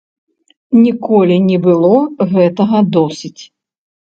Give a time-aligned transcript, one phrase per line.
[0.85, 1.93] Ніколі не было
[2.33, 3.43] гэтага досыць.